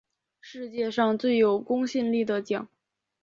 [0.39, 2.67] 世界上最有公信力的奖